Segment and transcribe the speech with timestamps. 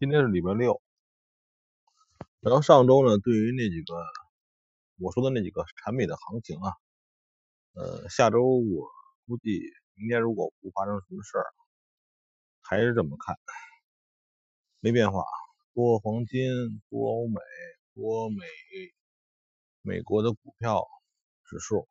[0.00, 0.80] 今天是礼拜六，
[2.40, 3.94] 然后上周呢，对于那几个
[4.96, 6.72] 我说的那几个产品的行情啊，
[7.74, 8.88] 呃，下周我
[9.26, 9.60] 估计
[9.92, 11.44] 明天如果不发生什么事儿，
[12.62, 13.38] 还是这么看，
[14.80, 15.22] 没变化，
[15.74, 16.48] 多黄金，
[16.88, 17.38] 多欧美，
[17.94, 18.46] 多美
[19.82, 20.82] 美国的股票
[21.44, 21.86] 指数，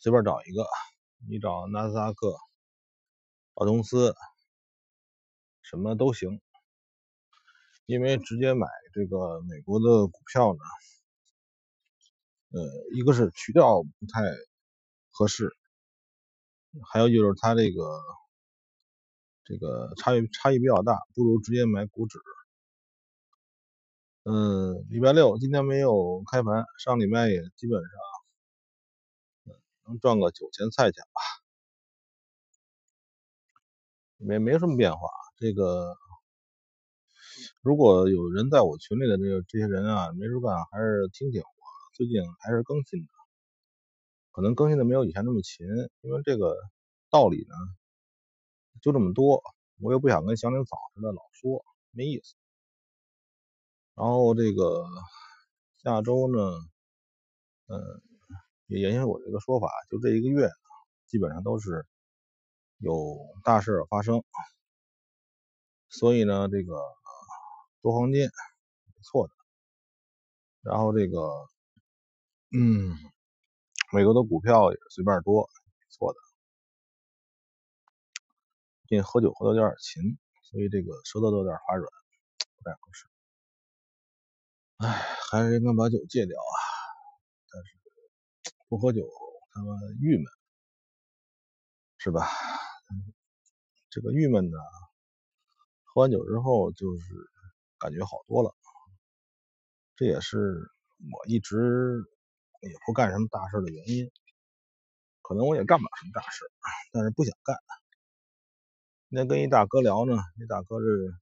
[0.00, 0.66] 随便找一个，
[1.28, 2.36] 你找纳斯达克、
[3.54, 4.12] 道琼斯，
[5.62, 6.40] 什么都行。
[7.90, 10.60] 因为直接买这个美国的股票呢，
[12.52, 12.60] 呃，
[12.94, 14.22] 一个是渠道不太
[15.10, 15.50] 合适，
[16.92, 17.82] 还有就是它这个
[19.44, 22.20] 这个差异差异比较大，不如直接买股指。
[24.22, 31.20] 嗯，礼拜六今天没有开盘，上礼拜也基本上能赚个九千菜钱吧，
[34.16, 35.98] 没没什么变化，这个。
[37.62, 41.46] 如果有人在我群里的这个这些人啊，没事干还是听听我，
[41.94, 43.08] 最近还是更新的，
[44.32, 45.66] 可能更新的没有以前那么勤，
[46.00, 46.56] 因为这个
[47.10, 47.54] 道理呢
[48.80, 49.42] 就这么多，
[49.78, 52.34] 我又不想跟祥林嫂似的老说，没意思。
[53.94, 54.86] 然后这个
[55.82, 56.40] 下周呢，
[57.66, 58.00] 嗯，
[58.68, 60.48] 也沿用我这个说法，就这一个月
[61.06, 61.84] 基本上都是
[62.78, 64.24] 有大事发生，
[65.90, 66.74] 所以呢，这个。
[67.82, 69.32] 多黄金，不错的。
[70.60, 71.16] 然后这个，
[72.52, 72.92] 嗯，
[73.90, 76.18] 美国的股票也是随便多，不错的。
[78.86, 81.90] 最近喝酒喝的有点勤，所以这个舌头都有点发软，
[82.58, 83.08] 不太合适。
[84.76, 84.88] 哎，
[85.30, 86.56] 还是应该把酒戒掉啊！
[87.50, 87.78] 但是
[88.68, 89.08] 不喝酒
[89.52, 90.26] 他妈郁闷，
[91.96, 92.28] 是吧？
[93.88, 94.58] 这个郁闷呢，
[95.84, 97.30] 喝完酒之后就是。
[97.80, 98.54] 感觉好多了，
[99.96, 100.36] 这也是
[101.10, 101.56] 我一直
[102.60, 104.10] 也不干什么大事的原因。
[105.22, 106.44] 可能我也干不了什么大事，
[106.92, 107.56] 但是不想干。
[109.08, 111.14] 今天跟一大哥聊呢，那大哥是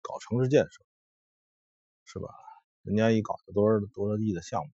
[0.00, 0.84] 搞城市建设，
[2.04, 2.28] 是吧？
[2.82, 4.70] 人家一搞就多少多少亿的项目。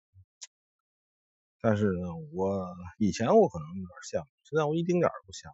[1.61, 5.53] 但是呢，我以前我可能有点像，现在我一丁点都不像。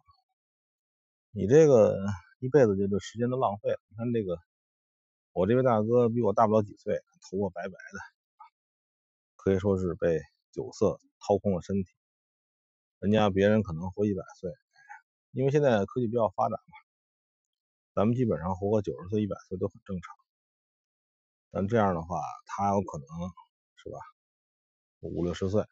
[1.31, 1.97] 你这个
[2.39, 3.79] 一辈子就这时间都浪费了。
[3.89, 4.39] 你看这个。
[5.35, 7.99] 我这位大哥比我大不了几岁，头发白白的，
[9.35, 10.21] 可以说是被
[10.53, 11.89] 酒色掏空了身体。
[12.99, 14.49] 人家别人可能活一百岁，
[15.31, 16.77] 因为现在科技比较发展嘛，
[17.93, 20.15] 咱们基本上活个九十岁、一百岁都很正常。
[21.51, 23.05] 但这样的话，他有可能
[23.75, 23.99] 是吧，
[25.01, 25.65] 五六十岁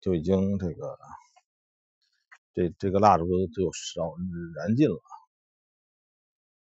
[0.00, 0.98] 就已经这个
[2.54, 4.14] 这这个蜡烛就烧
[4.56, 5.02] 燃尽了。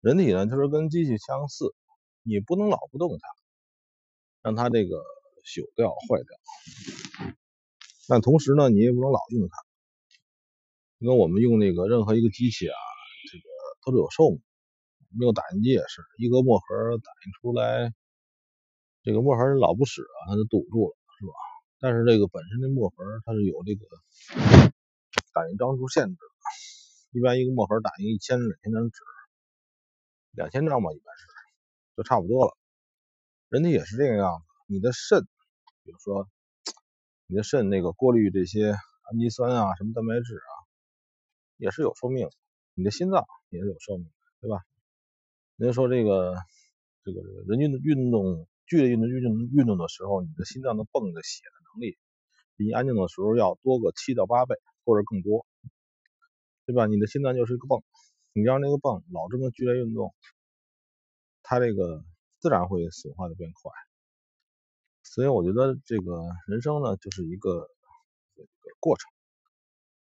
[0.05, 1.73] 人体呢，就是跟机器相似，
[2.21, 3.27] 你不能老不动它，
[4.43, 5.01] 让它这个
[5.43, 7.33] 朽掉、坏掉。
[8.07, 9.57] 但同时呢，你也不能老用它。
[10.99, 12.77] 因为我们用那个任何一个机器啊，
[13.31, 13.45] 这个
[13.83, 14.39] 都是有寿命。
[15.19, 16.67] 用打印机也是一个墨盒
[16.97, 17.91] 打印出来，
[19.01, 21.33] 这个墨盒老不使啊，它就堵住了，是吧？
[21.79, 23.87] 但是这个本身的墨盒它是有这个
[25.33, 29.01] 打印张数限制的，一般一个墨盒打印一千两千张纸。
[30.35, 31.25] 两千张吧，一般是
[31.97, 32.57] 就差不多了。
[33.49, 34.45] 人体也是这个样子。
[34.67, 35.21] 你的肾，
[35.83, 36.27] 比如说
[37.27, 40.51] 你的肾那个过滤这些氨基酸啊、什么蛋白质啊，
[41.57, 42.29] 也是有寿命。
[42.73, 44.09] 你的心脏也是有寿命，
[44.41, 44.59] 对吧？
[45.55, 46.35] 人家说这个
[47.05, 51.97] 这个人运运动剧烈运动运动运动的时候，你的心脏的泵的血的能力
[52.57, 55.45] 比你安静的时候要多个七到八倍或者更多，
[56.65, 56.87] 对吧？
[56.87, 57.81] 你的心脏就是一个泵。
[58.37, 60.13] 你让这个泵老这么剧烈运动，
[61.41, 62.03] 它这个
[62.39, 63.71] 自然会损坏的变快。
[65.03, 67.69] 所以我觉得这个人生呢，就是一个
[68.35, 68.47] 一个
[68.81, 69.09] 过程，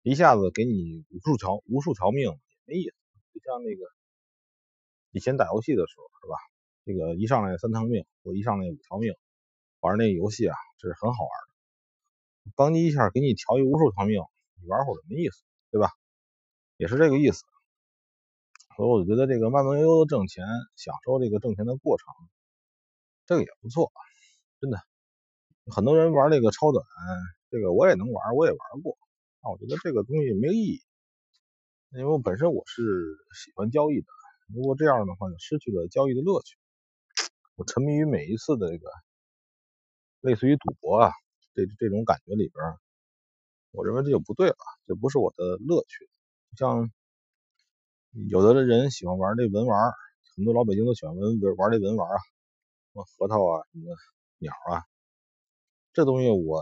[0.03, 2.95] 一下子给你无数条无数条命也没意思。
[3.33, 3.81] 就像那个
[5.09, 6.35] 以前打游戏的时候，是吧？
[6.85, 9.15] 这个一上来三条命，或一上来五条命，
[9.79, 12.53] 玩那个游戏啊，这是很好玩的。
[12.55, 14.21] 帮你一下给你调一无数条命，
[14.61, 15.41] 你玩会儿没意思，
[15.71, 15.89] 对吧？
[16.77, 17.43] 也是这个意思。
[18.81, 20.43] 所以我觉得这个慢慢悠悠的挣钱，
[20.75, 22.05] 享受这个挣钱的过程，
[23.27, 23.91] 这个也不错，
[24.59, 24.79] 真的。
[25.71, 26.83] 很多人玩这个超短，
[27.51, 28.97] 这个我也能玩，我也玩过。
[29.43, 30.81] 那我觉得这个东西没有意义，
[31.91, 32.81] 因为本身我是
[33.35, 34.07] 喜欢交易的。
[34.47, 36.57] 如果这样的话，就失去了交易的乐趣。
[37.57, 38.89] 我沉迷于每一次的这个
[40.21, 41.11] 类似于赌博啊
[41.53, 42.65] 这这种感觉里边，
[43.73, 44.57] 我认为这就不对了，
[44.87, 46.09] 这不是我的乐趣。
[46.57, 46.91] 像。
[48.13, 49.93] 有的人喜欢玩这文玩，
[50.35, 53.95] 很多老北京都喜欢闻玩玩这文玩啊，什么核桃啊，什么
[54.37, 54.83] 鸟啊，
[55.93, 56.61] 这东西我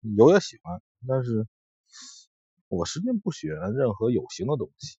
[0.00, 1.46] 有也喜欢，但是
[2.66, 4.98] 我实际不喜欢任何有形的东西。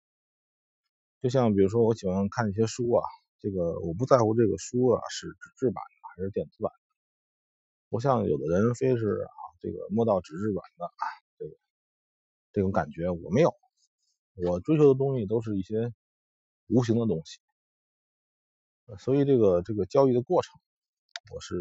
[1.22, 3.04] 就像比如说，我喜欢看一些书啊，
[3.42, 6.80] 这个我不在乎这个书啊是纸质版的还是电子版的，
[7.90, 11.04] 不像有的人非是啊这个摸到纸质版的啊
[11.38, 11.52] 这个
[12.54, 13.54] 这种感觉，我没有。
[14.42, 15.94] 我追求的东西都是一些
[16.68, 17.40] 无形的东西，
[18.98, 20.54] 所以这个这个交易的过程，
[21.34, 21.56] 我是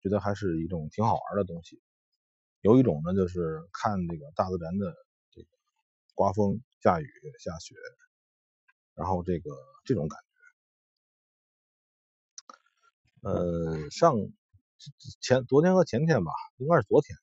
[0.00, 1.80] 觉得还是一种挺好玩的东西。
[2.60, 4.92] 有一种呢，就是看这个大自然的
[5.30, 5.48] 这个
[6.14, 7.06] 刮风、下雨、
[7.38, 7.76] 下雪，
[8.94, 9.50] 然后这个
[9.84, 10.18] 这种感
[13.22, 13.28] 觉。
[13.28, 14.16] 呃，上
[15.20, 17.16] 前昨天和前天吧，应该是昨天，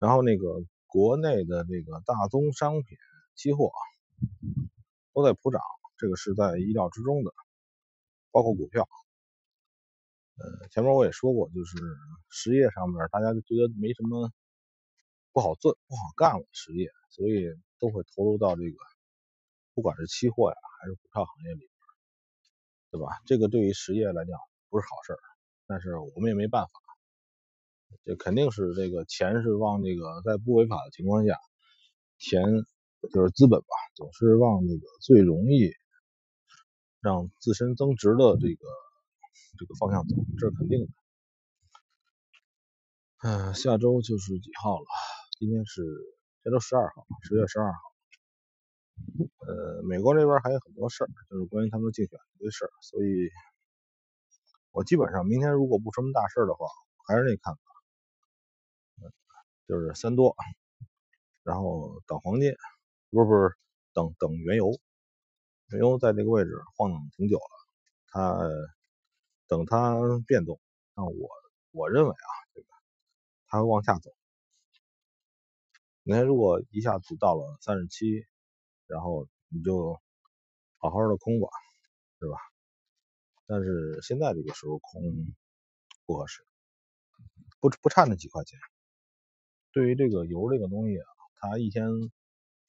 [0.00, 0.64] 然后那个。
[0.88, 2.98] 国内的这个大宗商品
[3.36, 3.70] 期货
[5.12, 5.60] 都在普涨，
[5.96, 7.32] 这个是在意料之中的，
[8.32, 8.88] 包括股票。
[10.36, 11.76] 呃，前面我也说过，就是
[12.28, 14.32] 实业上面大家就觉得没什么
[15.32, 17.44] 不好做、不好干了，实业，所以
[17.78, 18.78] 都会投入到这个，
[19.74, 21.70] 不管是期货呀还是股票行业里边，
[22.92, 23.08] 对吧？
[23.26, 24.38] 这个对于实业来讲
[24.68, 25.18] 不是好事，
[25.66, 26.87] 但是我们也没办法。
[28.04, 31.38] 这肯定是这个钱是往这个在不违法的情况下，
[32.18, 32.42] 钱
[33.12, 35.70] 就是资本吧，总是往那个最容易
[37.00, 38.66] 让自身增值的这个
[39.58, 40.88] 这个方向走，这是肯定的。
[43.22, 44.86] 嗯，下周就是几号了？
[45.38, 45.82] 今天是
[46.44, 47.78] 下周十二号，十月十二号。
[49.46, 53.28] 呃，美国这边还有很多事儿，就是关于他们竞选的些事儿，所以
[54.72, 56.66] 我基本上明天如果不什么大事的话，
[57.06, 57.60] 还是那看法。
[59.68, 60.34] 就是三多，
[61.42, 62.56] 然后等黄金，
[63.10, 63.54] 不是不是，
[63.92, 64.72] 等等原油，
[65.66, 67.50] 原油在这个位置晃荡挺久了，
[68.06, 68.38] 它
[69.46, 69.94] 等它
[70.26, 70.58] 变动，
[70.94, 71.28] 那我
[71.72, 72.66] 我认为啊，这个
[73.46, 74.10] 它会往下走。
[76.02, 78.24] 你看，如果一下子到了三十七，
[78.86, 80.00] 然后你就
[80.78, 81.48] 好好的空吧，
[82.20, 82.38] 是吧？
[83.46, 85.02] 但是现在这个时候空
[86.06, 86.42] 不合适，
[87.60, 88.58] 不不差那几块钱。
[89.78, 91.88] 对于这个油这个东西啊，它一天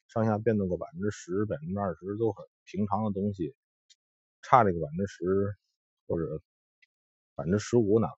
[0.10, 3.56] 上下变动个百分之十、百分之二十都很平常的东西，
[4.44, 5.26] 差这个百分之十
[6.06, 6.40] 或者
[7.34, 8.16] 百分之十五，哪怕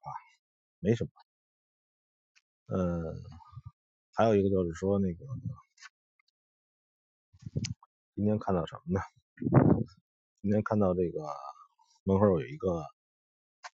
[0.79, 1.09] 没什么。
[2.65, 3.23] 嗯，
[4.11, 5.25] 还有一个就是说那个，
[8.13, 8.99] 今天看到什么呢？
[10.41, 11.21] 今天看到这个
[12.03, 12.83] 门口有一个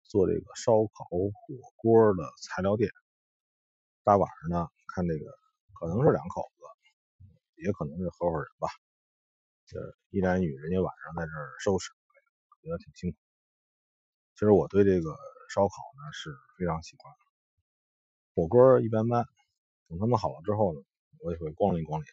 [0.05, 2.89] 做这个烧烤火锅的材料店，
[4.03, 4.71] 大晚上的。
[4.93, 5.25] 看这个，
[5.73, 6.63] 可能是两口子，
[7.55, 8.69] 也可能是合伙人吧。
[9.65, 9.79] 这
[10.09, 11.89] 一男一女，人家晚上在这儿收拾，
[12.61, 13.17] 觉得挺辛苦。
[14.35, 15.09] 其实我对这个
[15.49, 17.11] 烧烤呢是非常喜欢，
[18.35, 19.25] 火锅一般般。
[19.89, 20.81] 等他们好了之后呢，
[21.19, 22.07] 我也会光临光临。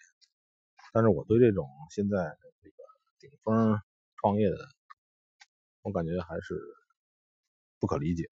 [0.92, 2.76] 但是我对这种现在这个
[3.18, 3.80] 顶峰
[4.16, 4.56] 创业的，
[5.82, 6.60] 我感觉还是
[7.78, 8.24] 不可理解。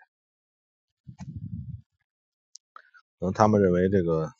[3.18, 4.30] 可能他们认为这个。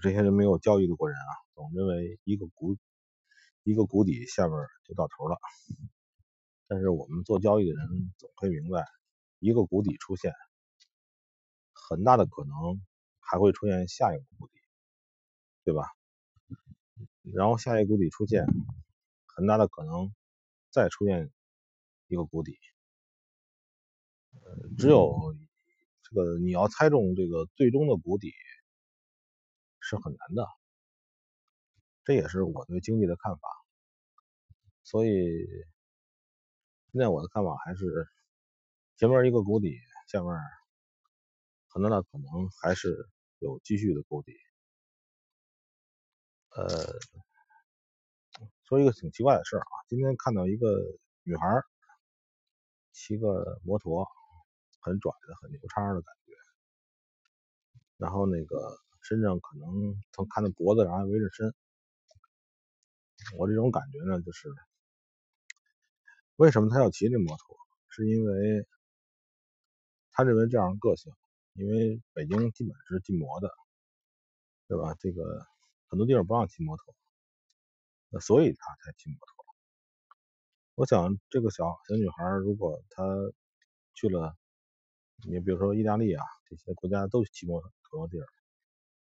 [0.00, 2.76] 这些人没有教育的过人啊，总认为一个谷
[3.64, 5.36] 一个谷底下边就到头了。
[6.68, 8.86] 但是我们做交易的人总会明白，
[9.40, 10.32] 一个谷底出现，
[11.72, 12.80] 很大的可能
[13.18, 14.60] 还会出现下一个谷底，
[15.64, 15.88] 对吧？
[17.22, 18.46] 然后下一个谷底出现，
[19.26, 20.14] 很大的可能
[20.70, 21.32] 再出现
[22.06, 22.56] 一个谷底。
[24.78, 25.34] 只有
[26.10, 28.32] 这个你要猜中这个最终的谷底。
[29.82, 30.46] 是很难的，
[32.04, 33.40] 这也是我对经济的看法。
[34.84, 35.10] 所以
[36.92, 38.06] 现在我的看法还是
[38.98, 39.74] 前面一个谷底，
[40.06, 40.30] 下面
[41.68, 42.26] 很大的可能
[42.62, 44.36] 还是有继续的谷底。
[46.50, 46.68] 呃，
[48.64, 50.68] 说一个挺奇怪的事儿啊，今天看到一个
[51.22, 51.46] 女孩
[52.92, 54.06] 骑个摩托，
[54.80, 56.32] 很拽的，很牛叉的感觉，
[57.96, 58.78] 然后那个。
[59.02, 61.54] 身上可能从看到脖子上还围着身，
[63.38, 64.54] 我这种感觉呢，就是
[66.36, 67.56] 为什么他要骑这摩托？
[67.88, 68.68] 是因为
[70.12, 71.14] 他认为这样个性，
[71.54, 73.50] 因为北京基本是禁摩的，
[74.68, 74.94] 对吧？
[75.00, 75.46] 这个
[75.88, 76.94] 很多地方不让骑摩托，
[78.10, 79.44] 那所以他才骑摩托。
[80.74, 83.02] 我想这个小小女孩如果她
[83.94, 84.36] 去了，
[85.28, 88.26] 你比如说意大利啊这些国家都骑摩托的地儿。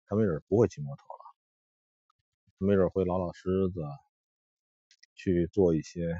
[0.07, 1.23] 他没准不会骑摩托了，
[2.59, 3.81] 没准会老老实实的
[5.15, 6.15] 去做一些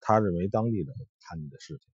[0.00, 1.90] 他认为当地的叛逆的事情。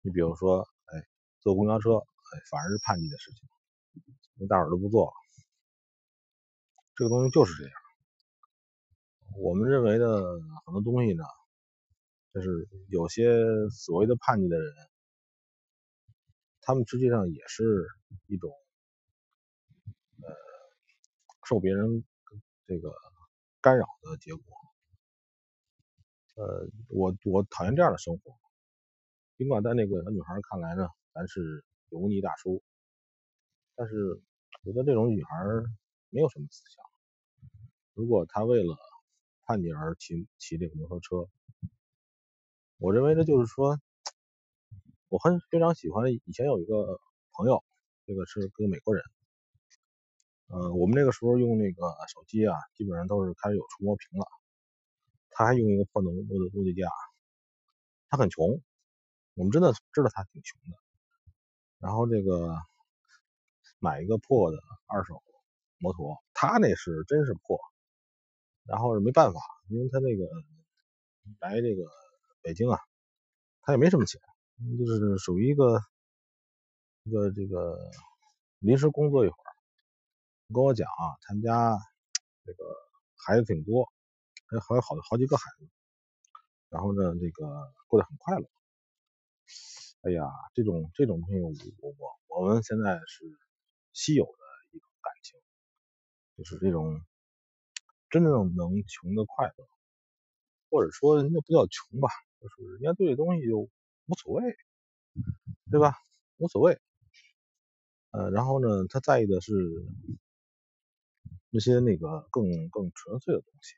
[0.00, 1.04] 你比如说，哎，
[1.40, 3.46] 坐公交车，哎，反而是叛逆的事情，
[4.36, 5.12] 因为大伙都不坐，
[6.96, 7.72] 这个东西就是这样。
[9.36, 10.22] 我们认为的
[10.64, 11.24] 很多东西呢，
[12.32, 14.74] 就是有些所谓的叛逆的人，
[16.68, 17.88] 他们实际上也是
[18.26, 18.52] 一种，
[20.20, 20.28] 呃，
[21.48, 22.04] 受别人
[22.66, 22.92] 这个
[23.62, 24.42] 干扰的结果。
[26.34, 28.34] 呃，我我讨厌这样的生活。
[29.38, 32.62] 尽管在那个女孩看来呢，咱是油腻大叔，
[33.74, 34.20] 但是
[34.62, 35.30] 我觉得这种女孩
[36.10, 36.84] 没有什么思想。
[37.94, 38.76] 如果她为了
[39.46, 41.30] 叛逆而骑骑这个摩托车，
[42.76, 43.80] 我认为这就是说，
[45.08, 46.12] 我很非常喜欢。
[46.12, 47.00] 以前有一个
[47.32, 47.64] 朋友，
[48.04, 49.02] 这个是个美国人，
[50.48, 54.26] 呃，我们那个时候用那个手机啊，基本上都是开始有触摸屏了。
[55.30, 56.90] 他还用一个破诺诺诺基亚，
[58.08, 58.60] 他很穷。
[59.34, 60.76] 我们真的知道他挺穷的，
[61.78, 62.54] 然后这个
[63.78, 65.22] 买一个破的二手
[65.78, 67.58] 摩托，他那是真是破，
[68.64, 70.26] 然后是没办法，因为他那个
[71.38, 71.84] 来这个
[72.42, 72.80] 北京啊，
[73.62, 74.20] 他也没什么钱，
[74.58, 75.80] 就是属于一个
[77.04, 77.78] 一个这个
[78.58, 79.50] 临时工作一会儿，
[80.52, 81.78] 跟我讲啊，他们家
[82.44, 82.64] 这个
[83.14, 83.88] 孩子挺多，
[84.46, 85.68] 还还有好好几个孩子，
[86.70, 88.48] 然后呢，这个过得很快乐。
[90.02, 90.24] 哎呀，
[90.54, 93.24] 这种这种东西，我我我们现在是
[93.92, 94.30] 稀有的
[94.72, 95.40] 一种感情，
[96.36, 97.00] 就是这种
[98.10, 99.68] 真正能穷的快乐，
[100.68, 102.08] 或者说那不叫穷吧，
[102.40, 103.68] 就是人家对这东西就
[104.08, 104.56] 无所谓，
[105.70, 105.94] 对吧？
[106.38, 106.78] 无所谓。
[108.10, 109.52] 呃，然后呢，他在意的是
[111.50, 113.74] 那些那个更更纯粹的东西，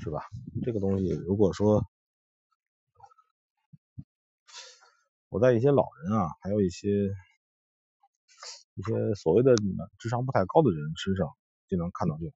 [0.00, 0.22] 是吧？
[0.62, 1.88] 这个东西如果说。
[5.28, 6.90] 我在一些老人啊，还有一些
[8.74, 9.54] 一些所谓的
[9.98, 11.26] 智商不太高的人身上，
[11.68, 12.34] 经常看到这种。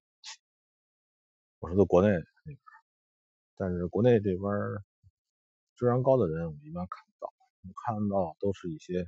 [1.59, 2.57] 我说的国内那边，
[3.55, 4.41] 但是国内这边
[5.77, 7.31] 智商高的人，我们一般看不到，
[7.61, 9.05] 我们看到都是一些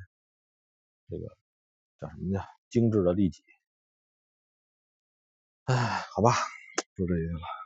[1.10, 1.26] 这个
[2.00, 2.42] 叫什么呢？
[2.70, 3.44] 精致的利己。
[5.66, 5.76] 哎，
[6.14, 6.32] 好吧，
[6.96, 7.59] 就这些了。